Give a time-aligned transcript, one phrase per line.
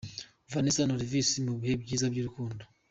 [0.51, 2.63] Vanessa na Olvis mu bihe byiza by'urukundo.